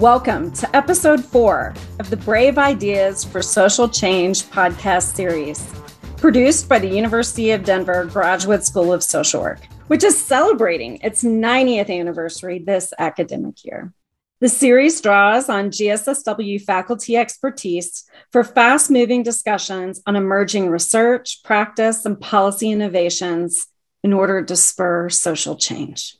Welcome 0.00 0.50
to 0.52 0.74
episode 0.74 1.22
four 1.22 1.74
of 1.98 2.08
the 2.08 2.16
Brave 2.16 2.56
Ideas 2.56 3.22
for 3.22 3.42
Social 3.42 3.86
Change 3.86 4.44
podcast 4.44 5.14
series, 5.14 5.70
produced 6.16 6.70
by 6.70 6.78
the 6.78 6.88
University 6.88 7.50
of 7.50 7.64
Denver 7.64 8.06
Graduate 8.06 8.64
School 8.64 8.94
of 8.94 9.02
Social 9.02 9.42
Work, 9.42 9.60
which 9.88 10.02
is 10.02 10.18
celebrating 10.18 10.96
its 11.02 11.22
90th 11.22 11.90
anniversary 11.90 12.60
this 12.60 12.94
academic 12.98 13.62
year. 13.62 13.92
The 14.40 14.48
series 14.48 15.02
draws 15.02 15.50
on 15.50 15.70
GSSW 15.70 16.62
faculty 16.62 17.18
expertise 17.18 18.08
for 18.32 18.42
fast 18.42 18.90
moving 18.90 19.22
discussions 19.22 20.00
on 20.06 20.16
emerging 20.16 20.70
research, 20.70 21.42
practice, 21.44 22.06
and 22.06 22.18
policy 22.18 22.70
innovations 22.70 23.66
in 24.02 24.14
order 24.14 24.42
to 24.42 24.56
spur 24.56 25.10
social 25.10 25.56
change. 25.56 26.16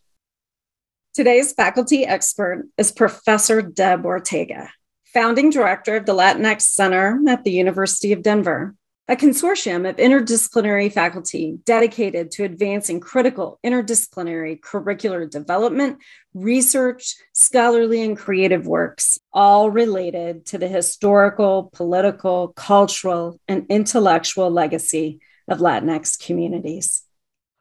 Today's 1.12 1.52
faculty 1.52 2.06
expert 2.06 2.68
is 2.78 2.92
Professor 2.92 3.60
Deb 3.62 4.06
Ortega, 4.06 4.70
founding 5.06 5.50
director 5.50 5.96
of 5.96 6.06
the 6.06 6.14
Latinx 6.14 6.60
Center 6.60 7.18
at 7.26 7.42
the 7.42 7.50
University 7.50 8.12
of 8.12 8.22
Denver, 8.22 8.76
a 9.08 9.16
consortium 9.16 9.90
of 9.90 9.96
interdisciplinary 9.96 10.92
faculty 10.92 11.58
dedicated 11.64 12.30
to 12.30 12.44
advancing 12.44 13.00
critical 13.00 13.58
interdisciplinary 13.66 14.60
curricular 14.60 15.28
development, 15.28 15.98
research, 16.32 17.16
scholarly, 17.32 18.04
and 18.04 18.16
creative 18.16 18.68
works, 18.68 19.18
all 19.32 19.68
related 19.68 20.46
to 20.46 20.58
the 20.58 20.68
historical, 20.68 21.70
political, 21.72 22.52
cultural, 22.54 23.40
and 23.48 23.66
intellectual 23.68 24.48
legacy 24.48 25.18
of 25.48 25.58
Latinx 25.58 26.24
communities. 26.24 26.99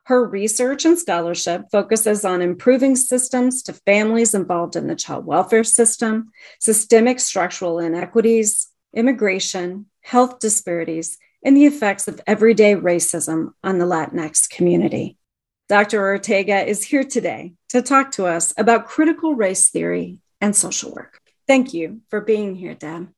Her 0.09 0.25
research 0.25 0.85
and 0.85 0.97
scholarship 0.97 1.65
focuses 1.71 2.25
on 2.25 2.41
improving 2.41 2.95
systems 2.95 3.61
to 3.61 3.73
families 3.73 4.33
involved 4.33 4.75
in 4.75 4.87
the 4.87 4.95
child 4.95 5.23
welfare 5.23 5.63
system, 5.63 6.31
systemic 6.59 7.19
structural 7.19 7.77
inequities, 7.77 8.69
immigration, 8.91 9.85
health 10.01 10.39
disparities, 10.39 11.19
and 11.45 11.55
the 11.55 11.67
effects 11.67 12.07
of 12.07 12.19
everyday 12.25 12.73
racism 12.73 13.51
on 13.63 13.77
the 13.77 13.85
Latinx 13.85 14.49
community. 14.49 15.15
Dr. 15.67 15.99
Ortega 15.99 16.67
is 16.67 16.83
here 16.85 17.03
today 17.03 17.53
to 17.67 17.83
talk 17.83 18.09
to 18.13 18.25
us 18.25 18.51
about 18.57 18.87
critical 18.87 19.35
race 19.35 19.69
theory 19.69 20.17
and 20.41 20.55
social 20.55 20.91
work. 20.91 21.19
Thank 21.45 21.71
you 21.75 22.01
for 22.09 22.19
being 22.19 22.55
here, 22.55 22.73
Deb. 22.73 23.09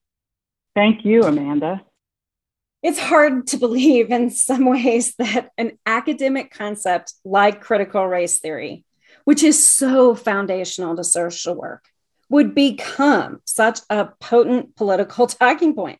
Thank 0.76 1.06
you, 1.06 1.24
Amanda 1.24 1.86
it's 2.84 3.00
hard 3.00 3.48
to 3.48 3.58
believe 3.58 4.12
in 4.12 4.30
some 4.30 4.66
ways 4.66 5.16
that 5.16 5.52
an 5.58 5.78
academic 5.86 6.52
concept 6.52 7.14
like 7.24 7.62
critical 7.62 8.08
race 8.08 8.40
theory, 8.40 8.84
which 9.24 9.44
is 9.44 9.66
so 9.66 10.16
foundational 10.16 10.96
to 10.96 11.04
social 11.04 11.56
work, 11.56 11.86
would 12.30 12.56
become 12.56 13.42
such 13.46 13.80
a 13.90 14.06
potent 14.20 14.76
political 14.76 15.28
talking 15.28 15.76
point. 15.76 16.00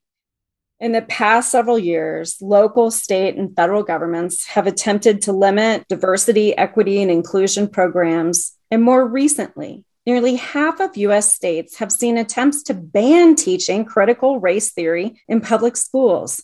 In 0.80 0.94
the 0.94 1.04
past 1.04 1.52
several 1.52 1.78
years, 1.78 2.38
local, 2.42 2.90
state, 2.90 3.36
and 3.36 3.56
federal 3.56 3.84
governments 3.84 4.48
have 4.48 4.66
attempted 4.66 5.22
to 5.24 5.32
limit 5.32 5.88
diversity, 5.88 6.58
equity, 6.58 7.04
and 7.04 7.12
inclusion 7.12 7.68
programs. 7.68 8.54
And 8.72 8.82
more 8.82 9.06
recently, 9.06 9.86
nearly 10.08 10.38
half 10.38 10.80
of 10.80 10.98
US 10.98 11.32
states 11.32 11.78
have 11.78 11.92
seen 11.92 12.18
attempts 12.18 12.64
to 12.64 12.74
ban 12.74 13.36
teaching 13.36 13.86
critical 13.86 14.40
race 14.40 14.72
theory 14.72 15.22
in 15.28 15.42
public 15.42 15.78
schools 15.78 16.42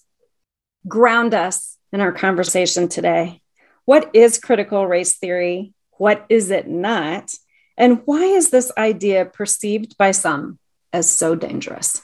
ground 0.88 1.34
us 1.34 1.78
in 1.92 2.02
our 2.02 2.12
conversation 2.12 2.88
today. 2.88 3.42
What 3.86 4.10
is 4.14 4.38
critical 4.40 4.86
race 4.86 5.18
theory? 5.18 5.74
What 5.92 6.26
is 6.30 6.52
it 6.52 6.68
not? 6.68 7.34
And 7.78 8.02
why 8.06 8.24
is 8.24 8.50
this 8.50 8.72
idea 8.78 9.26
perceived 9.26 9.98
by 9.98 10.12
some 10.12 10.60
as 10.92 11.10
so 11.10 11.36
dangerous? 11.36 12.02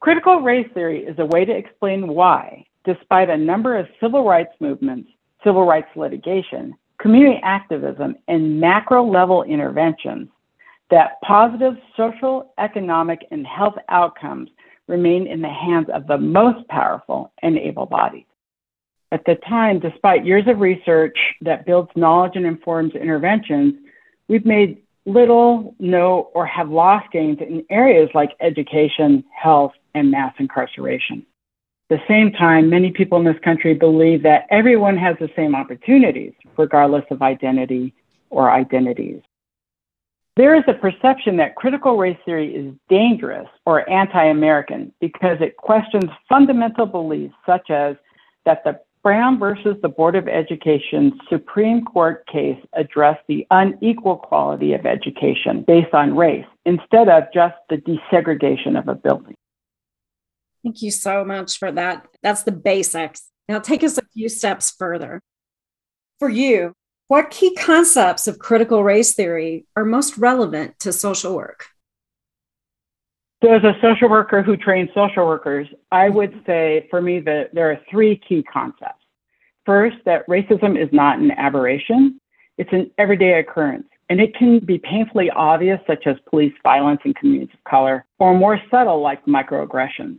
Critical 0.00 0.40
race 0.40 0.68
theory 0.74 1.04
is 1.04 1.18
a 1.18 1.26
way 1.26 1.44
to 1.44 1.56
explain 1.56 2.08
why, 2.08 2.66
despite 2.84 3.30
a 3.30 3.36
number 3.36 3.76
of 3.78 3.86
civil 4.00 4.24
rights 4.24 4.52
movements, 4.60 5.08
civil 5.44 5.64
rights 5.64 5.88
litigation, 5.94 6.74
community 7.00 7.40
activism, 7.42 8.16
and 8.26 8.60
macro 8.60 9.04
level 9.08 9.44
interventions, 9.44 10.28
that 10.90 11.20
positive 11.24 11.74
social, 11.96 12.52
economic, 12.58 13.26
and 13.30 13.46
health 13.46 13.76
outcomes 13.88 14.50
remain 14.88 15.26
in 15.26 15.40
the 15.40 15.48
hands 15.48 15.88
of 15.92 16.06
the 16.06 16.18
most 16.18 16.66
powerful 16.68 17.32
and 17.42 17.58
able 17.58 17.86
bodied. 17.86 18.26
At 19.12 19.24
the 19.26 19.36
time, 19.48 19.78
despite 19.78 20.24
years 20.24 20.44
of 20.48 20.60
research 20.60 21.16
that 21.42 21.66
builds 21.66 21.90
knowledge 21.94 22.32
and 22.34 22.46
informs 22.46 22.94
interventions, 22.94 23.74
we've 24.28 24.46
made 24.46 24.82
little, 25.04 25.74
no, 25.78 26.30
or 26.34 26.46
have 26.46 26.70
lost 26.70 27.10
gains 27.12 27.38
in 27.40 27.64
areas 27.68 28.08
like 28.14 28.30
education, 28.40 29.24
health, 29.34 29.72
and 29.94 30.10
mass 30.10 30.32
incarceration. 30.38 31.26
At 31.90 31.98
the 31.98 32.04
same 32.08 32.32
time, 32.32 32.70
many 32.70 32.90
people 32.90 33.18
in 33.18 33.24
this 33.24 33.38
country 33.44 33.74
believe 33.74 34.22
that 34.22 34.46
everyone 34.50 34.96
has 34.96 35.16
the 35.20 35.28
same 35.36 35.54
opportunities, 35.54 36.32
regardless 36.56 37.04
of 37.10 37.20
identity 37.20 37.92
or 38.30 38.50
identities. 38.50 39.20
There 40.36 40.56
is 40.56 40.64
a 40.66 40.72
perception 40.72 41.36
that 41.36 41.56
critical 41.56 41.98
race 41.98 42.16
theory 42.24 42.54
is 42.54 42.74
dangerous 42.88 43.48
or 43.66 43.88
anti 43.90 44.24
American 44.24 44.92
because 45.00 45.38
it 45.40 45.56
questions 45.58 46.10
fundamental 46.28 46.86
beliefs 46.86 47.34
such 47.44 47.70
as 47.70 47.96
that 48.46 48.64
the 48.64 48.80
Brown 49.02 49.38
versus 49.38 49.76
the 49.82 49.88
Board 49.88 50.14
of 50.14 50.28
Education 50.28 51.18
Supreme 51.28 51.84
Court 51.84 52.24
case 52.26 52.58
addressed 52.72 53.22
the 53.26 53.46
unequal 53.50 54.16
quality 54.16 54.74
of 54.74 54.86
education 54.86 55.64
based 55.66 55.92
on 55.92 56.16
race 56.16 56.46
instead 56.64 57.08
of 57.08 57.24
just 57.34 57.56
the 57.68 57.78
desegregation 57.78 58.78
of 58.78 58.86
a 58.88 58.94
building. 58.94 59.34
Thank 60.62 60.82
you 60.82 60.92
so 60.92 61.24
much 61.24 61.58
for 61.58 61.72
that. 61.72 62.06
That's 62.22 62.44
the 62.44 62.52
basics. 62.52 63.28
Now, 63.48 63.58
take 63.58 63.82
us 63.82 63.98
a 63.98 64.02
few 64.14 64.28
steps 64.28 64.70
further. 64.70 65.20
For 66.20 66.28
you, 66.28 66.72
what 67.12 67.28
key 67.28 67.54
concepts 67.54 68.26
of 68.26 68.38
critical 68.38 68.82
race 68.82 69.12
theory 69.12 69.66
are 69.76 69.84
most 69.84 70.16
relevant 70.16 70.78
to 70.78 70.90
social 70.94 71.36
work? 71.36 71.66
So, 73.44 73.52
as 73.52 73.62
a 73.64 73.74
social 73.82 74.08
worker 74.08 74.42
who 74.42 74.56
trains 74.56 74.88
social 74.94 75.26
workers, 75.26 75.68
I 75.90 76.08
would 76.08 76.42
say 76.46 76.86
for 76.88 77.02
me 77.02 77.20
that 77.20 77.50
there 77.52 77.70
are 77.70 77.78
three 77.90 78.16
key 78.16 78.42
concepts. 78.42 79.04
First, 79.66 79.96
that 80.06 80.26
racism 80.26 80.82
is 80.82 80.88
not 80.90 81.18
an 81.18 81.32
aberration, 81.32 82.18
it's 82.56 82.72
an 82.72 82.90
everyday 82.96 83.40
occurrence, 83.40 83.88
and 84.08 84.18
it 84.18 84.34
can 84.34 84.60
be 84.60 84.78
painfully 84.78 85.28
obvious, 85.28 85.80
such 85.86 86.06
as 86.06 86.16
police 86.30 86.54
violence 86.62 87.02
in 87.04 87.12
communities 87.12 87.52
of 87.52 87.62
color, 87.70 88.06
or 88.20 88.34
more 88.34 88.58
subtle, 88.70 89.02
like 89.02 89.22
microaggressions. 89.26 90.18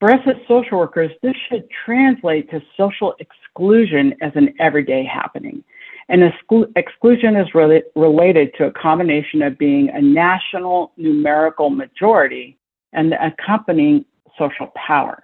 For 0.00 0.10
us 0.10 0.20
as 0.26 0.34
social 0.48 0.78
workers, 0.78 1.12
this 1.22 1.36
should 1.48 1.68
translate 1.84 2.50
to 2.50 2.60
social 2.76 3.14
exclusion 3.20 4.14
as 4.20 4.32
an 4.34 4.52
everyday 4.58 5.04
happening. 5.04 5.62
And 6.08 6.22
exclu- 6.22 6.70
exclusion 6.76 7.36
is 7.36 7.54
really 7.54 7.82
related 7.94 8.54
to 8.58 8.66
a 8.66 8.72
combination 8.72 9.42
of 9.42 9.58
being 9.58 9.88
a 9.90 10.00
national 10.00 10.92
numerical 10.96 11.70
majority 11.70 12.58
and 12.92 13.10
the 13.10 13.26
accompanying 13.26 14.04
social 14.38 14.72
power. 14.74 15.22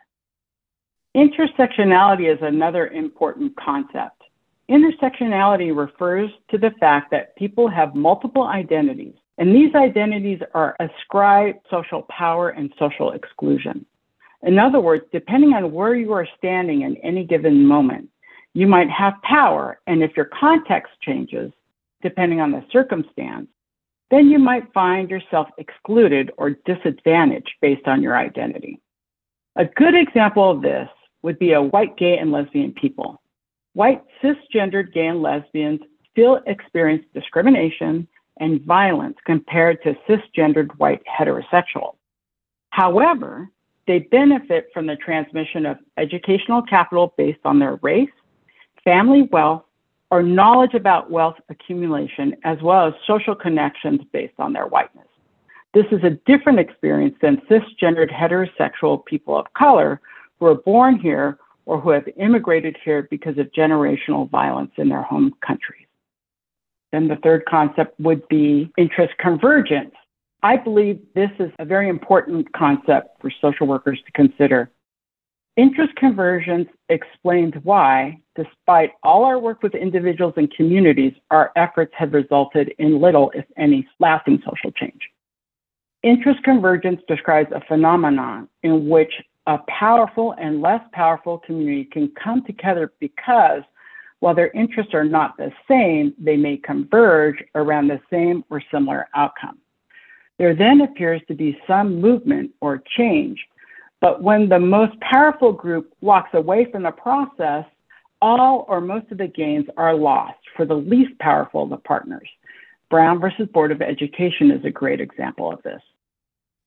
Intersectionality 1.16 2.32
is 2.32 2.38
another 2.42 2.88
important 2.88 3.54
concept. 3.56 4.22
Intersectionality 4.70 5.76
refers 5.76 6.30
to 6.50 6.58
the 6.58 6.70
fact 6.80 7.10
that 7.10 7.36
people 7.36 7.68
have 7.68 7.94
multiple 7.94 8.44
identities, 8.44 9.14
and 9.38 9.54
these 9.54 9.74
identities 9.74 10.40
are 10.54 10.76
ascribed 10.80 11.58
social 11.70 12.02
power 12.08 12.50
and 12.50 12.72
social 12.78 13.12
exclusion. 13.12 13.84
In 14.42 14.58
other 14.58 14.80
words, 14.80 15.04
depending 15.12 15.52
on 15.52 15.72
where 15.72 15.94
you 15.94 16.12
are 16.12 16.26
standing 16.38 16.82
in 16.82 16.96
any 16.98 17.24
given 17.24 17.66
moment, 17.66 18.08
you 18.54 18.66
might 18.66 18.90
have 18.90 19.14
power, 19.22 19.80
and 19.86 20.02
if 20.02 20.16
your 20.16 20.26
context 20.26 20.92
changes, 21.00 21.52
depending 22.02 22.40
on 22.40 22.50
the 22.50 22.64
circumstance, 22.70 23.48
then 24.10 24.28
you 24.28 24.38
might 24.38 24.72
find 24.74 25.08
yourself 25.10 25.48
excluded 25.56 26.30
or 26.36 26.50
disadvantaged 26.66 27.52
based 27.62 27.86
on 27.86 28.02
your 28.02 28.16
identity. 28.16 28.80
A 29.56 29.64
good 29.64 29.94
example 29.94 30.50
of 30.50 30.60
this 30.60 30.88
would 31.22 31.38
be 31.38 31.52
a 31.52 31.62
white 31.62 31.96
gay 31.96 32.18
and 32.18 32.30
lesbian 32.30 32.72
people. 32.72 33.22
White 33.74 34.02
cisgendered 34.22 34.92
gay 34.92 35.06
and 35.06 35.22
lesbians 35.22 35.80
still 36.10 36.40
experience 36.46 37.04
discrimination 37.14 38.06
and 38.38 38.62
violence 38.62 39.16
compared 39.24 39.82
to 39.82 39.96
cisgendered 40.08 40.70
white 40.78 41.02
heterosexuals. 41.06 41.96
However, 42.70 43.50
they 43.86 44.00
benefit 44.00 44.68
from 44.72 44.86
the 44.86 44.96
transmission 44.96 45.66
of 45.66 45.78
educational 45.96 46.62
capital 46.62 47.14
based 47.16 47.40
on 47.44 47.58
their 47.58 47.76
race, 47.82 48.10
family 48.84 49.28
wealth, 49.32 49.64
or 50.10 50.22
knowledge 50.22 50.74
about 50.74 51.10
wealth 51.10 51.36
accumulation, 51.48 52.36
as 52.44 52.60
well 52.60 52.86
as 52.86 52.94
social 53.06 53.34
connections 53.34 54.00
based 54.12 54.34
on 54.38 54.52
their 54.52 54.66
whiteness. 54.66 55.06
This 55.72 55.86
is 55.90 56.04
a 56.04 56.10
different 56.26 56.58
experience 56.58 57.16
than 57.22 57.40
cisgendered 57.50 58.12
heterosexual 58.12 59.04
people 59.06 59.38
of 59.38 59.46
color 59.54 60.02
who 60.38 60.46
are 60.46 60.54
born 60.54 60.98
here 60.98 61.38
or 61.64 61.80
who 61.80 61.90
have 61.90 62.06
immigrated 62.18 62.76
here 62.84 63.08
because 63.10 63.38
of 63.38 63.50
generational 63.52 64.28
violence 64.28 64.72
in 64.76 64.90
their 64.90 65.02
home 65.02 65.32
countries. 65.46 65.86
Then 66.92 67.08
the 67.08 67.16
third 67.16 67.44
concept 67.48 67.98
would 67.98 68.28
be 68.28 68.70
interest 68.76 69.14
convergence. 69.18 69.94
I 70.42 70.56
believe 70.56 71.00
this 71.14 71.30
is 71.38 71.50
a 71.58 71.64
very 71.64 71.88
important 71.88 72.52
concept 72.52 73.20
for 73.20 73.30
social 73.40 73.66
workers 73.66 73.98
to 74.04 74.12
consider. 74.12 74.70
Interest 75.56 75.94
convergence 75.96 76.68
explains 76.88 77.52
why, 77.62 78.18
despite 78.34 78.92
all 79.02 79.24
our 79.24 79.38
work 79.38 79.62
with 79.62 79.74
individuals 79.74 80.32
and 80.38 80.50
communities, 80.54 81.12
our 81.30 81.52
efforts 81.56 81.92
have 81.94 82.14
resulted 82.14 82.72
in 82.78 83.02
little, 83.02 83.30
if 83.34 83.44
any, 83.58 83.86
lasting 84.00 84.42
social 84.46 84.72
change. 84.72 85.00
Interest 86.02 86.42
convergence 86.42 87.02
describes 87.06 87.52
a 87.52 87.60
phenomenon 87.68 88.48
in 88.62 88.88
which 88.88 89.12
a 89.46 89.58
powerful 89.68 90.34
and 90.40 90.62
less 90.62 90.80
powerful 90.92 91.38
community 91.38 91.84
can 91.84 92.10
come 92.22 92.42
together 92.46 92.92
because 92.98 93.62
while 94.20 94.34
their 94.34 94.52
interests 94.52 94.94
are 94.94 95.04
not 95.04 95.36
the 95.36 95.52
same, 95.68 96.14
they 96.18 96.36
may 96.36 96.56
converge 96.56 97.44
around 97.54 97.88
the 97.88 98.00
same 98.08 98.42
or 98.48 98.62
similar 98.72 99.06
outcome. 99.14 99.58
There 100.38 100.54
then 100.54 100.80
appears 100.80 101.20
to 101.28 101.34
be 101.34 101.60
some 101.66 102.00
movement 102.00 102.52
or 102.60 102.82
change 102.96 103.38
but 104.02 104.20
when 104.20 104.48
the 104.48 104.58
most 104.58 104.98
powerful 105.00 105.52
group 105.52 105.94
walks 106.00 106.30
away 106.34 106.66
from 106.70 106.82
the 106.82 106.90
process, 106.90 107.64
all 108.20 108.66
or 108.68 108.80
most 108.80 109.10
of 109.12 109.18
the 109.18 109.28
gains 109.28 109.66
are 109.76 109.94
lost 109.94 110.40
for 110.56 110.66
the 110.66 110.74
least 110.74 111.16
powerful 111.20 111.62
of 111.62 111.70
the 111.70 111.76
partners. 111.76 112.28
Brown 112.90 113.20
versus 113.20 113.48
Board 113.54 113.70
of 113.70 113.80
Education 113.80 114.50
is 114.50 114.64
a 114.64 114.70
great 114.70 115.00
example 115.00 115.52
of 115.52 115.62
this. 115.62 115.80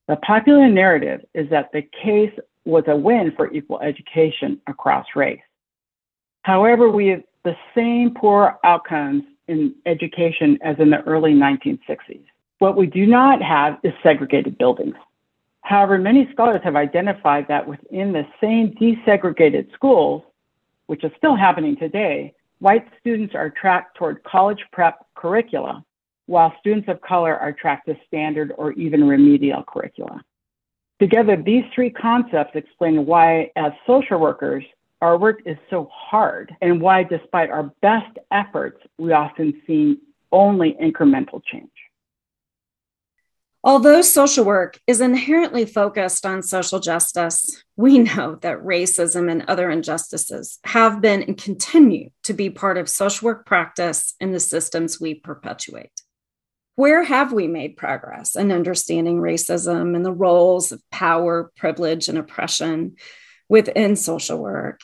The 0.07 0.15
popular 0.17 0.69
narrative 0.69 1.25
is 1.33 1.49
that 1.49 1.71
the 1.73 1.81
case 2.03 2.31
was 2.63 2.85
a 2.87 2.95
win 2.95 3.33
for 3.35 3.51
equal 3.51 3.81
education 3.81 4.61
across 4.67 5.05
race. 5.13 5.41
However, 6.43 6.89
we 6.89 7.07
have 7.07 7.23
the 7.43 7.55
same 7.75 8.13
poor 8.15 8.57
outcomes 8.63 9.23
in 9.49 9.75
education 9.85 10.57
as 10.63 10.77
in 10.79 10.89
the 10.89 11.01
early 11.01 11.33
1960s. 11.33 12.23
What 12.59 12.77
we 12.77 12.87
do 12.87 13.05
not 13.05 13.41
have 13.41 13.77
is 13.83 13.93
segregated 14.01 14.57
buildings. 14.57 14.95
However, 15.65 15.97
many 15.97 16.29
scholars 16.31 16.61
have 16.63 16.75
identified 16.75 17.47
that 17.47 17.67
within 17.67 18.13
the 18.13 18.27
same 18.39 18.75
desegregated 18.79 19.73
schools, 19.73 20.21
which 20.85 21.03
is 21.03 21.11
still 21.17 21.35
happening 21.35 21.75
today, 21.75 22.35
white 22.59 22.85
students 22.99 23.33
are 23.33 23.49
tracked 23.49 23.97
toward 23.97 24.23
college 24.23 24.63
prep 24.71 25.07
curricula, 25.15 25.83
while 26.27 26.53
students 26.59 26.87
of 26.87 27.01
color 27.01 27.35
are 27.35 27.51
tracked 27.51 27.87
to 27.87 27.97
standard 28.05 28.53
or 28.59 28.73
even 28.73 29.07
remedial 29.07 29.63
curricula. 29.63 30.23
Together, 30.99 31.35
these 31.35 31.63
three 31.73 31.89
concepts 31.89 32.51
explain 32.55 33.07
why, 33.07 33.49
as 33.55 33.71
social 33.87 34.19
workers, 34.19 34.63
our 35.01 35.17
work 35.17 35.41
is 35.47 35.57
so 35.71 35.89
hard 35.91 36.55
and 36.61 36.79
why, 36.79 37.01
despite 37.01 37.49
our 37.49 37.73
best 37.81 38.19
efforts, 38.29 38.79
we 38.99 39.13
often 39.13 39.59
see 39.65 39.97
only 40.31 40.77
incremental 40.79 41.41
change. 41.43 41.71
Although 43.65 44.03
social 44.03 44.45
work 44.45 44.79
is 44.85 45.01
inherently 45.01 45.65
focused 45.65 46.23
on 46.23 46.43
social 46.43 46.79
justice, 46.79 47.63
we 47.75 47.97
know 47.97 48.35
that 48.41 48.61
racism 48.61 49.29
and 49.29 49.43
other 49.47 49.71
injustices 49.71 50.59
have 50.65 51.01
been 51.01 51.23
and 51.23 51.35
continue 51.35 52.11
to 52.25 52.33
be 52.33 52.51
part 52.51 52.77
of 52.77 52.87
social 52.87 53.25
work 53.25 53.47
practice 53.47 54.13
in 54.19 54.31
the 54.31 54.39
systems 54.39 55.01
we 55.01 55.15
perpetuate. 55.15 55.89
Where 56.75 57.03
have 57.03 57.33
we 57.33 57.47
made 57.47 57.75
progress 57.75 58.35
in 58.35 58.51
understanding 58.51 59.17
racism 59.17 59.95
and 59.95 60.05
the 60.05 60.11
roles 60.13 60.71
of 60.71 60.83
power, 60.91 61.51
privilege, 61.57 62.07
and 62.07 62.19
oppression 62.19 62.97
within 63.49 63.95
social 63.95 64.37
work? 64.37 64.81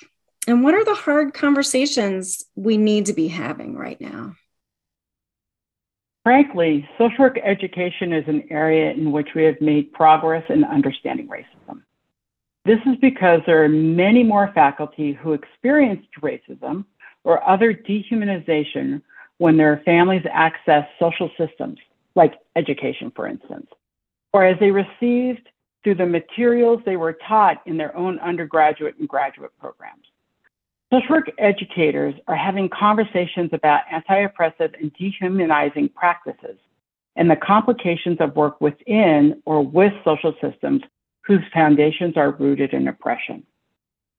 And 0.48 0.64
what 0.64 0.74
are 0.74 0.86
the 0.86 0.96
hard 0.96 1.36
conversations 1.36 2.46
we 2.56 2.78
need 2.78 3.06
to 3.06 3.14
be 3.14 3.28
having 3.28 3.76
right 3.76 4.02
now? 4.02 4.34
Frankly, 6.24 6.88
social 6.98 7.26
work 7.26 7.40
education 7.44 8.14
is 8.14 8.24
an 8.28 8.44
area 8.52 8.92
in 8.92 9.12
which 9.12 9.30
we 9.36 9.44
have 9.44 9.60
made 9.60 9.92
progress 9.92 10.44
in 10.50 10.64
understanding 10.64 11.28
racism. 11.28 11.82
This 12.64 12.80
is 12.86 12.96
because 13.02 13.42
there 13.48 13.64
are 13.64 13.70
many 13.70 14.24
more 14.24 14.52
faculty 14.54 15.14
who 15.14 15.34
experienced 15.34 16.08
racism 16.22 16.86
or 17.24 17.48
other 17.48 17.74
dehumanization 17.74 19.02
when 19.40 19.58
their 19.58 19.82
families 19.84 20.22
access 20.32 20.86
social 21.00 21.32
systems, 21.40 21.80
like 22.14 22.36
education, 22.56 23.12
for 23.16 23.28
instance, 23.28 23.68
or 24.32 24.46
as 24.46 24.60
they 24.60 24.70
received 24.70 25.50
through 25.84 25.96
the 25.96 26.06
materials 26.06 26.80
they 26.86 26.98
were 26.98 27.18
taught 27.28 27.58
in 27.66 27.78
their 27.78 27.96
own 27.98 28.20
undergraduate 28.20 28.96
and 29.00 29.10
graduate 29.10 29.52
programs. 29.60 30.06
Social 30.92 31.16
work 31.16 31.32
educators 31.38 32.16
are 32.28 32.36
having 32.36 32.68
conversations 32.68 33.52
about 33.54 33.82
anti 33.90 34.18
oppressive 34.20 34.74
and 34.80 34.92
dehumanizing 34.94 35.90
practices 35.90 36.58
and 37.16 37.30
the 37.30 37.36
complications 37.38 38.18
of 38.20 38.36
work 38.36 38.60
within 38.60 39.42
or 39.46 39.66
with 39.66 39.94
social 40.04 40.34
systems 40.42 40.82
whose 41.26 41.42
foundations 41.54 42.18
are 42.18 42.32
rooted 42.32 42.74
in 42.74 42.90
oppression. 42.90 43.44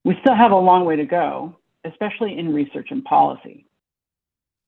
We 0.05 0.17
still 0.21 0.35
have 0.35 0.53
a 0.53 0.57
long 0.57 0.87
way 0.87 0.97
to 0.97 1.05
go, 1.05 1.57
especially 1.85 2.39
in 2.39 2.55
research 2.55 2.89
and 2.91 3.05
policy. 3.05 3.67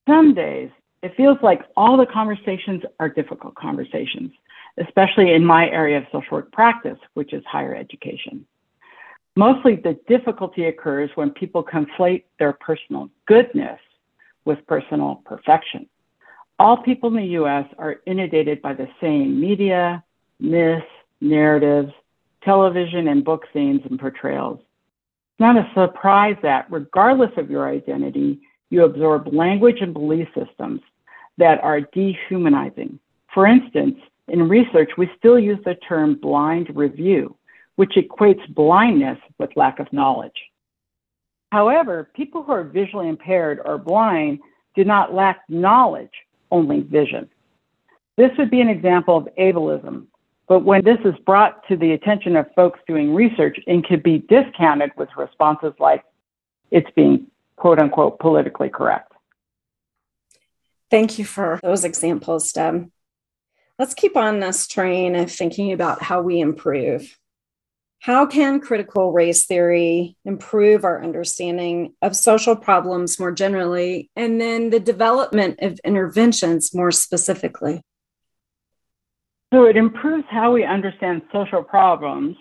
Some 0.06 0.35
days, 0.35 0.71
it 1.03 1.17
feels 1.17 1.39
like 1.43 1.62
all 1.77 1.97
the 1.97 2.06
conversations 2.06 2.83
are 3.01 3.09
difficult 3.09 3.55
conversations, 3.55 4.31
especially 4.79 5.33
in 5.33 5.45
my 5.45 5.71
area 5.71 5.99
of 5.99 6.05
social 6.12 6.39
work 6.39 6.53
practice, 6.53 6.99
which 7.15 7.33
is 7.33 7.43
higher 7.47 7.75
education. 7.75 8.47
Mostly 9.37 9.77
the 9.77 9.99
difficulty 10.07 10.67
occurs 10.67 11.11
when 11.17 11.31
people 11.31 11.65
conflate 11.65 12.25
their 12.39 12.53
personal 12.53 13.11
goodness 13.27 13.81
with 14.45 14.65
personal 14.67 15.23
perfection. 15.25 15.89
All 16.59 16.77
people 16.77 17.09
in 17.11 17.17
the 17.17 17.33
US 17.41 17.67
are 17.79 17.97
inundated 18.07 18.63
by 18.63 18.75
the 18.75 18.89
same 19.01 19.41
media, 19.41 20.05
myths, 20.39 20.87
narratives, 21.21 21.93
television 22.45 23.09
and 23.09 23.25
book 23.25 23.45
scenes 23.53 23.81
and 23.89 23.99
portrayals. 23.99 24.59
It's 24.61 25.41
not 25.41 25.57
a 25.57 25.69
surprise 25.75 26.37
that, 26.43 26.67
regardless 26.71 27.33
of 27.37 27.51
your 27.51 27.69
identity, 27.69 28.41
you 28.71 28.85
absorb 28.85 29.33
language 29.33 29.79
and 29.81 29.93
belief 29.93 30.29
systems 30.35 30.81
that 31.39 31.63
are 31.65 31.81
dehumanizing. 31.81 33.01
For 33.33 33.47
instance, 33.47 33.97
in 34.29 34.49
research, 34.49 34.91
we 34.97 35.11
still 35.19 35.39
use 35.39 35.59
the 35.65 35.75
term 35.75 36.15
blind 36.21 36.75
review 36.77 37.37
which 37.76 37.94
equates 37.97 38.47
blindness 38.55 39.19
with 39.38 39.56
lack 39.56 39.79
of 39.79 39.93
knowledge. 39.93 40.50
However, 41.53 42.11
people 42.15 42.43
who 42.43 42.53
are 42.53 42.65
visually 42.65 43.09
impaired 43.09 43.61
or 43.65 43.79
blind 43.79 44.41
do 44.75 44.85
not 44.85 45.15
lack 45.15 45.43
knowledge, 45.49 46.12
only 46.50 46.81
vision. 46.81 47.29
This 48.17 48.31
would 48.39 48.51
be 48.51 48.60
an 48.60 48.69
example 48.69 49.17
of 49.17 49.29
ableism, 49.39 50.06
but 50.46 50.60
when 50.60 50.84
this 50.84 50.99
is 51.05 51.15
brought 51.25 51.67
to 51.69 51.77
the 51.77 51.93
attention 51.93 52.37
of 52.37 52.46
folks 52.55 52.81
doing 52.87 53.15
research, 53.15 53.58
it 53.67 53.87
could 53.87 54.03
be 54.03 54.19
discounted 54.19 54.91
with 54.96 55.08
responses 55.17 55.72
like, 55.79 56.05
it's 56.70 56.91
being 56.94 57.29
quote 57.56 57.79
unquote 57.79 58.19
politically 58.19 58.69
correct. 58.69 59.13
Thank 60.91 61.19
you 61.19 61.25
for 61.25 61.60
those 61.63 61.84
examples, 61.84 62.53
Deb. 62.53 62.91
Let's 63.79 63.94
keep 63.94 64.17
on 64.17 64.41
this 64.41 64.69
train 64.69 65.17
of 65.17 65.31
thinking 65.31 65.72
about 65.72 66.03
how 66.03 66.22
we 66.22 66.41
improve. 66.41 67.19
How 68.05 68.27
can 68.27 68.61
critical 68.61 69.13
race 69.13 69.46
theory 69.46 70.15
improve 70.27 70.84
our 70.84 71.03
understanding 71.03 71.94
of 72.03 72.15
social 72.15 72.55
problems 72.55 73.19
more 73.19 73.32
generally, 73.32 74.11
and 74.15 74.39
then 74.39 74.69
the 74.69 74.79
development 74.79 75.61
of 75.63 75.81
interventions 75.87 76.75
more 76.75 76.91
specifically? 76.91 77.81
So 79.55 79.65
it 79.65 79.79
improves 79.79 80.27
how 80.29 80.53
we 80.53 80.65
understand 80.65 81.23
social 81.32 81.63
problems 81.63 82.37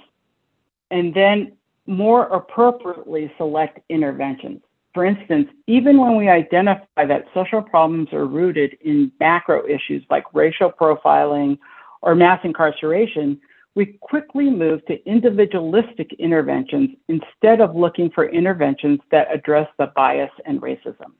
and 0.91 1.13
then 1.13 1.53
more 1.88 2.25
appropriately 2.25 3.32
select 3.38 3.79
interventions. 3.88 4.63
For 4.93 5.05
instance, 5.05 5.48
even 5.67 5.98
when 5.98 6.17
we 6.17 6.27
identify 6.27 7.05
that 7.05 7.27
social 7.34 7.62
problems 7.62 8.12
are 8.12 8.25
rooted 8.25 8.75
in 8.82 9.13
macro 9.17 9.65
issues 9.65 10.03
like 10.10 10.25
racial 10.34 10.74
profiling 10.74 11.58
or 12.01 12.15
mass 12.15 12.41
incarceration, 12.43 13.39
we 13.75 13.98
quickly 14.01 14.50
move 14.50 14.86
to 14.86 15.03
individualistic 15.08 16.13
interventions 16.20 16.92
instead 17.08 17.60
of 17.60 17.75
looking 17.75 18.10
for 18.12 18.30
interventions 18.30 19.00
that 19.12 19.34
address 19.34 19.68
the 19.80 19.92
bias 19.96 20.32
and 20.46 20.62
racism. 20.62 21.13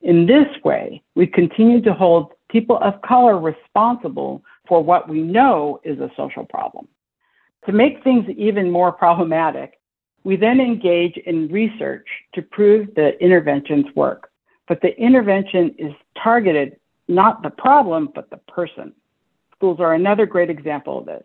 In 0.00 0.26
this 0.26 0.46
way, 0.64 1.02
we 1.14 1.26
continue 1.26 1.80
to 1.82 1.92
hold 1.92 2.32
people 2.50 2.78
of 2.78 3.00
color 3.02 3.38
responsible 3.38 4.42
for 4.66 4.82
what 4.82 5.08
we 5.08 5.20
know 5.20 5.80
is 5.84 5.98
a 6.00 6.10
social 6.16 6.44
problem. 6.44 6.88
To 7.66 7.72
make 7.72 8.02
things 8.02 8.28
even 8.36 8.70
more 8.70 8.90
problematic, 8.90 9.78
we 10.24 10.36
then 10.36 10.60
engage 10.60 11.16
in 11.26 11.48
research 11.48 12.06
to 12.34 12.42
prove 12.42 12.88
that 12.96 13.20
interventions 13.20 13.86
work. 13.94 14.30
But 14.66 14.80
the 14.80 14.96
intervention 14.98 15.74
is 15.78 15.92
targeted 16.22 16.76
not 17.08 17.42
the 17.42 17.50
problem, 17.50 18.08
but 18.14 18.30
the 18.30 18.38
person. 18.48 18.92
Schools 19.54 19.80
are 19.80 19.94
another 19.94 20.26
great 20.26 20.50
example 20.50 20.98
of 20.98 21.06
this. 21.06 21.24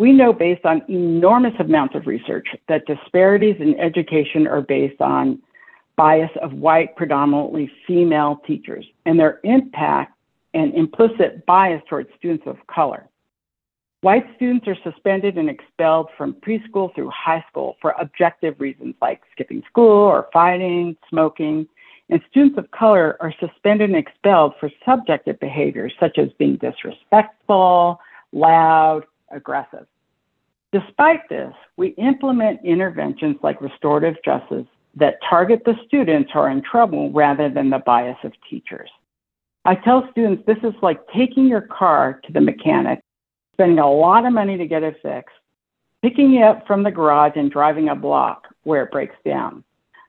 We 0.00 0.12
know 0.12 0.32
based 0.32 0.64
on 0.64 0.80
enormous 0.88 1.52
amounts 1.58 1.94
of 1.94 2.06
research 2.06 2.48
that 2.68 2.86
disparities 2.86 3.56
in 3.60 3.78
education 3.78 4.46
are 4.46 4.62
based 4.62 5.02
on 5.02 5.42
bias 5.94 6.30
of 6.40 6.54
white, 6.54 6.96
predominantly 6.96 7.70
female 7.86 8.40
teachers 8.46 8.86
and 9.04 9.20
their 9.20 9.40
impact 9.44 10.14
and 10.54 10.72
implicit 10.72 11.44
bias 11.44 11.82
towards 11.86 12.08
students 12.16 12.44
of 12.46 12.56
color. 12.66 13.10
White 14.00 14.24
students 14.36 14.66
are 14.68 14.76
suspended 14.82 15.36
and 15.36 15.50
expelled 15.50 16.08
from 16.16 16.32
preschool 16.32 16.94
through 16.94 17.10
high 17.10 17.44
school 17.50 17.76
for 17.82 17.94
objective 18.00 18.58
reasons 18.58 18.94
like 19.02 19.20
skipping 19.32 19.62
school 19.68 19.84
or 19.84 20.30
fighting, 20.32 20.96
smoking. 21.10 21.68
And 22.08 22.22
students 22.30 22.56
of 22.56 22.70
color 22.70 23.18
are 23.20 23.34
suspended 23.38 23.90
and 23.90 23.98
expelled 23.98 24.54
for 24.58 24.70
subjective 24.82 25.38
behaviors 25.40 25.92
such 26.00 26.16
as 26.16 26.30
being 26.38 26.56
disrespectful, 26.56 28.00
loud, 28.32 29.04
aggressive. 29.30 29.86
Despite 30.72 31.28
this, 31.28 31.52
we 31.76 31.88
implement 31.98 32.64
interventions 32.64 33.36
like 33.42 33.60
restorative 33.60 34.16
justice 34.24 34.66
that 34.94 35.18
target 35.28 35.62
the 35.64 35.74
students 35.86 36.30
who 36.32 36.38
are 36.38 36.50
in 36.50 36.62
trouble 36.62 37.10
rather 37.12 37.48
than 37.48 37.70
the 37.70 37.78
bias 37.78 38.18
of 38.24 38.32
teachers. 38.48 38.90
I 39.64 39.74
tell 39.74 40.08
students 40.10 40.44
this 40.46 40.58
is 40.62 40.74
like 40.82 41.00
taking 41.14 41.46
your 41.46 41.60
car 41.60 42.20
to 42.24 42.32
the 42.32 42.40
mechanic 42.40 43.00
spending 43.54 43.78
a 43.78 43.92
lot 43.92 44.24
of 44.24 44.32
money 44.32 44.56
to 44.56 44.66
get 44.66 44.82
it 44.82 44.96
fixed, 45.02 45.34
picking 46.00 46.36
it 46.36 46.42
up 46.42 46.66
from 46.66 46.82
the 46.82 46.90
garage 46.90 47.34
and 47.36 47.50
driving 47.50 47.90
a 47.90 47.94
block 47.94 48.46
where 48.62 48.84
it 48.84 48.90
breaks 48.90 49.16
down. 49.22 49.62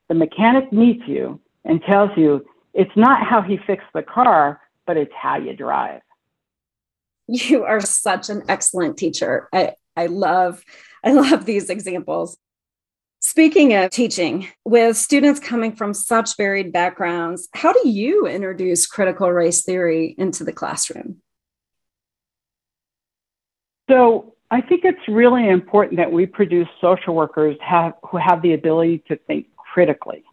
The 0.07 0.15
mechanic 0.15 0.71
meets 0.71 1.03
you 1.05 1.37
and 1.65 1.81
tells 1.83 2.11
you 2.15 2.45
it's 2.73 2.95
not 2.95 3.27
how 3.27 3.41
he 3.41 3.57
fixed 3.67 3.87
the 3.93 4.03
car, 4.03 4.61
but 4.87 4.95
it's 4.95 5.11
how 5.13 5.37
you 5.37 5.53
drive. 5.53 6.01
You 7.31 7.63
are 7.63 7.79
such 7.79 8.29
an 8.29 8.43
excellent 8.49 8.97
teacher. 8.97 9.47
I, 9.53 9.75
I 9.95 10.07
love 10.07 10.63
I 11.03 11.13
love 11.13 11.45
these 11.45 11.69
examples. 11.69 12.37
Speaking 13.21 13.73
of 13.73 13.91
teaching, 13.91 14.49
with 14.65 14.97
students 14.97 15.39
coming 15.39 15.73
from 15.73 15.93
such 15.93 16.35
varied 16.35 16.73
backgrounds, 16.73 17.47
how 17.53 17.71
do 17.71 17.87
you 17.87 18.27
introduce 18.27 18.85
critical 18.85 19.31
race 19.31 19.63
theory 19.63 20.13
into 20.17 20.43
the 20.43 20.51
classroom? 20.51 21.21
So 23.89 24.35
I 24.49 24.59
think 24.59 24.83
it's 24.83 25.07
really 25.07 25.47
important 25.47 25.97
that 25.97 26.11
we 26.11 26.25
produce 26.25 26.67
social 26.81 27.15
workers 27.15 27.55
have, 27.61 27.93
who 28.09 28.17
have 28.17 28.41
the 28.41 28.53
ability 28.53 29.03
to 29.07 29.15
think 29.15 29.47
critically. 29.55 30.23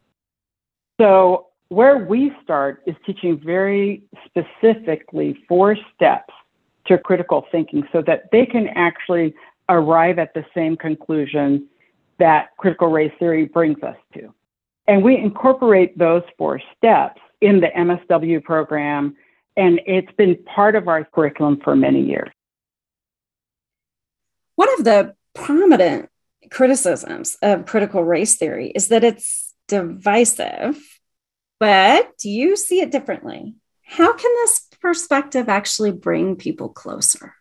So 1.00 1.48
where 1.68 1.98
we 1.98 2.32
start 2.42 2.82
is 2.86 2.96
teaching 3.06 3.38
very 3.38 4.02
specifically 4.26 5.38
four 5.46 5.76
steps 5.94 6.32
to 6.88 6.98
critical 6.98 7.46
thinking 7.52 7.86
so 7.92 8.02
that 8.02 8.30
they 8.32 8.44
can 8.44 8.68
actually 8.68 9.34
arrive 9.68 10.18
at 10.18 10.34
the 10.34 10.44
same 10.54 10.76
conclusion 10.76 11.68
that 12.18 12.56
critical 12.56 12.88
race 12.88 13.12
theory 13.18 13.44
brings 13.44 13.82
us 13.82 13.96
to. 14.14 14.34
And 14.86 15.04
we 15.04 15.16
incorporate 15.16 15.96
those 15.98 16.22
four 16.36 16.60
steps 16.76 17.20
in 17.40 17.60
the 17.60 17.68
MSW 17.68 18.42
program, 18.42 19.16
and 19.56 19.80
it's 19.86 20.10
been 20.12 20.36
part 20.44 20.74
of 20.74 20.88
our 20.88 21.04
curriculum 21.04 21.60
for 21.62 21.76
many 21.76 22.02
years. 22.02 22.30
One 24.56 24.72
of 24.78 24.84
the 24.84 25.14
prominent 25.34 26.08
criticisms 26.50 27.36
of 27.42 27.66
critical 27.66 28.02
race 28.02 28.36
theory 28.36 28.72
is 28.74 28.88
that 28.88 29.04
it's 29.04 29.54
divisive, 29.68 30.78
but 31.60 32.16
do 32.18 32.30
you 32.30 32.56
see 32.56 32.80
it 32.80 32.90
differently. 32.90 33.54
How 33.88 34.12
can 34.12 34.30
this 34.42 34.68
perspective 34.80 35.48
actually 35.48 35.92
bring 35.92 36.36
people 36.36 36.68
closer? 36.68 37.34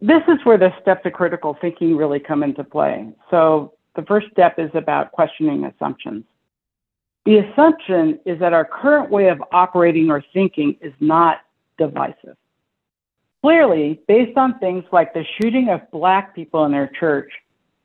This 0.00 0.22
is 0.28 0.44
where 0.44 0.58
the 0.58 0.72
steps 0.82 1.06
of 1.06 1.12
critical 1.12 1.56
thinking 1.60 1.96
really 1.96 2.18
come 2.18 2.42
into 2.42 2.64
play. 2.64 3.08
So, 3.30 3.74
the 3.94 4.02
first 4.02 4.26
step 4.32 4.58
is 4.58 4.70
about 4.74 5.12
questioning 5.12 5.64
assumptions. 5.64 6.24
The 7.24 7.38
assumption 7.38 8.18
is 8.26 8.40
that 8.40 8.52
our 8.52 8.64
current 8.64 9.10
way 9.10 9.28
of 9.28 9.42
operating 9.52 10.10
or 10.10 10.22
thinking 10.34 10.76
is 10.80 10.92
not 10.98 11.38
divisive. 11.78 12.36
Clearly, 13.42 14.00
based 14.08 14.36
on 14.36 14.58
things 14.58 14.84
like 14.90 15.14
the 15.14 15.24
shooting 15.40 15.68
of 15.68 15.88
black 15.92 16.34
people 16.34 16.64
in 16.64 16.72
their 16.72 16.90
church, 16.98 17.30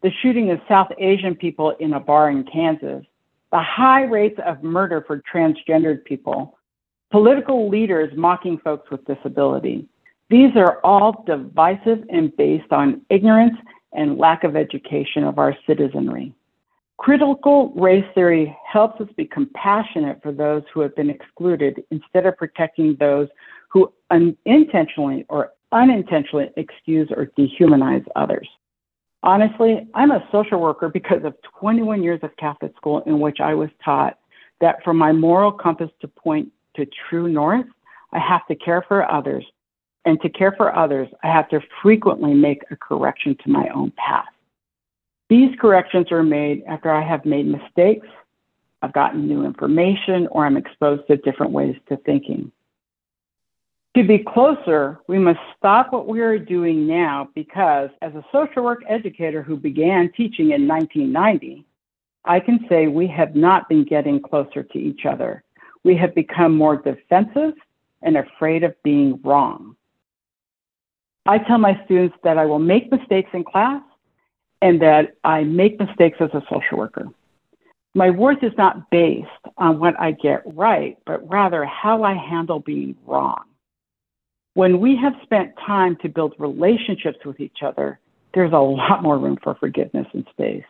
the 0.02 0.12
shooting 0.22 0.50
of 0.50 0.60
South 0.68 0.90
Asian 0.98 1.36
people 1.36 1.76
in 1.80 1.94
a 1.94 2.00
bar 2.00 2.32
in 2.32 2.44
Kansas, 2.46 3.06
the 3.52 3.62
high 3.62 4.04
rates 4.04 4.40
of 4.46 4.64
murder 4.64 5.04
for 5.06 5.22
transgendered 5.32 6.04
people, 6.04 6.58
political 7.12 7.70
leaders 7.70 8.12
mocking 8.16 8.58
folks 8.60 8.90
with 8.92 9.06
disability. 9.06 9.88
These 10.30 10.56
are 10.56 10.80
all 10.84 11.24
divisive 11.26 12.04
and 12.10 12.36
based 12.38 12.72
on 12.72 13.02
ignorance 13.10 13.56
and 13.94 14.18
lack 14.18 14.44
of 14.44 14.56
education 14.56 15.24
of 15.24 15.40
our 15.40 15.56
citizenry. 15.66 16.34
Critical 16.98 17.72
race 17.76 18.06
theory 18.14 18.56
helps 18.70 19.00
us 19.02 19.08
be 19.16 19.26
compassionate 19.26 20.22
for 20.22 20.32
those 20.32 20.64
who 20.74 20.82
have 20.82 20.96
been 20.96 21.10
excluded 21.10 21.84
instead 21.92 22.26
of 22.26 22.38
protecting 22.38 22.96
those 23.00 23.28
who 23.70 23.92
unintentionally 24.12 25.26
or 25.30 25.54
unintentionally 25.72 26.50
excuse 26.58 27.10
or 27.16 27.28
dehumanize 27.38 28.06
others. 28.16 28.48
Honestly, 29.24 29.88
I'm 29.94 30.12
a 30.12 30.28
social 30.32 30.60
worker 30.60 30.90
because 30.90 31.24
of 31.24 31.36
21 31.60 32.04
years 32.04 32.20
of 32.22 32.36
Catholic 32.38 32.76
school 32.76 33.02
in 33.06 33.20
which 33.20 33.40
I 33.40 33.54
was 33.54 33.70
taught 33.84 34.18
that 34.62 34.84
for 34.84 34.94
my 34.94 35.12
moral 35.12 35.52
compass 35.52 35.90
to 36.02 36.08
point 36.08 36.50
to 36.76 36.88
true 37.10 37.28
north, 37.28 37.66
I 38.12 38.20
have 38.20 38.46
to 38.48 38.56
care 38.56 38.84
for 38.88 39.10
others. 39.10 39.46
And 40.06 40.20
to 40.22 40.30
care 40.30 40.54
for 40.54 40.76
others, 40.76 41.10
I 41.24 41.28
have 41.28 41.50
to 41.50 41.62
frequently 41.82 42.34
make 42.34 42.64
a 42.72 42.76
correction 42.76 43.36
to 43.44 43.50
my 43.50 43.68
own 43.70 43.92
path. 43.98 44.26
These 45.30 45.56
corrections 45.60 46.12
are 46.12 46.24
made 46.24 46.64
after 46.68 46.90
I 46.90 47.02
have 47.08 47.26
made 47.26 47.46
mistakes, 47.46 48.08
I've 48.82 48.94
gotten 48.94 49.28
new 49.28 49.46
information, 49.46 50.28
or 50.32 50.46
I'm 50.46 50.58
exposed 50.58 51.06
to 51.08 51.18
different 51.18 51.52
ways 51.52 51.76
to 51.90 51.98
thinking. 51.98 52.52
To 53.96 54.04
be 54.04 54.20
closer, 54.20 55.00
we 55.08 55.20
must 55.20 55.40
stop 55.58 55.92
what 55.92 56.08
we 56.08 56.22
are 56.22 56.38
doing 56.38 56.88
now 56.88 57.30
because, 57.36 57.90
as 58.02 58.14
a 58.16 58.24
social 58.32 58.64
work 58.64 58.84
educator 58.88 59.44
who 59.44 59.58
began 59.58 60.12
teaching 60.16 60.52
in 60.52 60.68
1990, 60.68 61.66
I 62.24 62.40
can 62.40 62.66
say 62.70 62.88
we 62.88 63.08
have 63.08 63.36
not 63.36 63.68
been 63.68 63.84
getting 63.84 64.22
closer 64.22 64.64
to 64.64 64.78
each 64.78 65.06
other. 65.06 65.44
We 65.84 65.96
have 65.98 66.14
become 66.16 66.56
more 66.56 66.78
defensive 66.78 67.54
and 68.02 68.18
afraid 68.18 68.64
of 68.64 68.82
being 68.84 69.20
wrong. 69.24 69.76
I 71.26 71.38
tell 71.38 71.58
my 71.58 71.80
students 71.86 72.18
that 72.24 72.38
I 72.38 72.46
will 72.46 72.60
make 72.60 72.92
mistakes 72.92 73.30
in 73.34 73.44
class 73.44 73.82
and 74.62 74.82
that 74.82 75.16
I 75.24 75.44
make 75.44 75.80
mistakes 75.80 76.18
as 76.20 76.30
a 76.34 76.44
social 76.50 76.78
worker. 76.78 77.08
My 77.96 78.10
worth 78.10 78.44
is 78.44 78.54
not 78.58 78.90
based 78.90 79.28
on 79.58 79.80
what 79.80 80.00
I 80.00 80.12
get 80.12 80.44
right, 80.46 80.98
but 81.06 81.28
rather 81.30 81.66
how 81.66 82.04
I 82.04 82.14
handle 82.14 82.60
being 82.60 82.96
wrong. 83.06 83.44
When 84.54 84.80
we 84.80 84.96
have 84.98 85.14
spent 85.24 85.56
time 85.66 85.96
to 86.02 86.10
build 86.10 86.36
relationships 86.38 87.20
with 87.26 87.40
each 87.40 87.64
other, 87.64 88.00
there's 88.34 88.54
a 88.54 88.58
lot 88.58 89.02
more 89.02 89.18
room 89.18 89.38
for 89.42 89.56
forgiveness 89.56 90.08
and 90.14 90.26
space. 90.32 90.66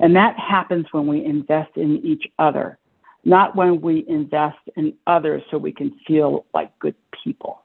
And 0.00 0.16
that 0.16 0.38
happens 0.38 0.86
when 0.92 1.06
we 1.06 1.24
invest 1.24 1.76
in 1.76 2.04
each 2.04 2.24
other, 2.38 2.78
not 3.24 3.54
when 3.56 3.80
we 3.80 4.04
invest 4.08 4.58
in 4.76 4.94
others 5.06 5.42
so 5.50 5.58
we 5.58 5.72
can 5.72 5.98
feel 6.06 6.46
like 6.52 6.78
good 6.78 6.96
people. 7.24 7.62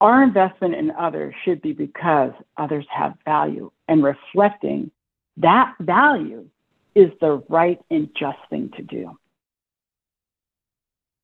Our 0.00 0.22
investment 0.22 0.74
in 0.74 0.90
others 0.90 1.34
should 1.44 1.62
be 1.62 1.72
because 1.72 2.32
others 2.56 2.86
have 2.90 3.14
value, 3.24 3.70
and 3.86 4.02
reflecting 4.02 4.90
that 5.36 5.74
value 5.80 6.48
is 6.94 7.10
the 7.20 7.42
right 7.48 7.80
and 7.90 8.10
just 8.18 8.38
thing 8.50 8.70
to 8.76 8.82
do. 8.82 9.18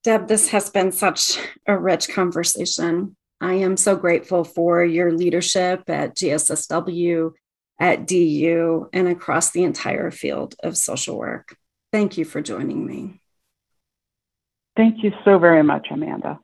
Deb, 0.04 0.28
this 0.28 0.48
has 0.50 0.70
been 0.70 0.92
such 0.92 1.38
a 1.66 1.76
rich 1.76 2.08
conversation. 2.08 3.16
I 3.40 3.54
am 3.54 3.76
so 3.76 3.96
grateful 3.96 4.44
for 4.44 4.84
your 4.84 5.12
leadership 5.12 5.82
at 5.88 6.16
GSSW, 6.16 7.32
at 7.80 8.06
DU, 8.06 8.88
and 8.92 9.08
across 9.08 9.50
the 9.50 9.64
entire 9.64 10.10
field 10.10 10.54
of 10.62 10.76
social 10.76 11.18
work. 11.18 11.56
Thank 11.92 12.16
you 12.16 12.24
for 12.24 12.40
joining 12.40 12.86
me. 12.86 13.20
Thank 14.78 15.02
you 15.02 15.12
so 15.25 15.38
very 15.40 15.64
much, 15.64 15.88
Amanda. 15.90 16.38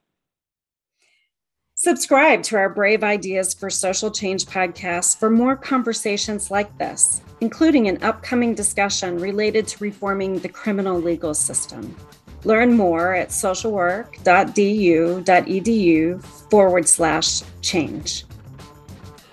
Subscribe 1.76 2.42
to 2.42 2.56
our 2.56 2.68
Brave 2.68 3.04
Ideas 3.04 3.54
for 3.54 3.70
Social 3.70 4.10
Change 4.10 4.46
podcast 4.46 5.20
for 5.20 5.30
more 5.30 5.54
conversations 5.54 6.50
like 6.50 6.76
this, 6.76 7.22
including 7.40 7.86
an 7.86 8.02
upcoming 8.02 8.52
discussion 8.52 9.18
related 9.18 9.68
to 9.68 9.84
reforming 9.84 10.40
the 10.40 10.48
criminal 10.48 11.00
legal 11.00 11.32
system. 11.32 11.94
Learn 12.42 12.76
more 12.76 13.14
at 13.14 13.28
socialwork.du.edu 13.28 16.24
forward 16.50 16.88
slash 16.88 17.42
change. 17.62 18.24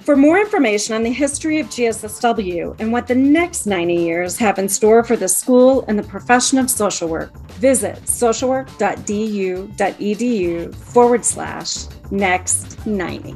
For 0.03 0.15
more 0.15 0.39
information 0.39 0.95
on 0.95 1.03
the 1.03 1.11
history 1.11 1.59
of 1.59 1.67
GSSW 1.67 2.79
and 2.79 2.91
what 2.91 3.05
the 3.05 3.13
next 3.13 3.67
90 3.67 3.93
years 3.93 4.35
have 4.37 4.57
in 4.57 4.67
store 4.67 5.03
for 5.03 5.15
the 5.15 5.27
school 5.27 5.85
and 5.87 5.99
the 5.99 6.03
profession 6.03 6.57
of 6.57 6.71
social 6.71 7.07
work, 7.07 7.37
visit 7.59 7.97
socialwork.du.edu 8.05 10.75
forward 10.75 11.23
slash 11.23 11.85
next 12.09 12.83
90. 12.87 13.35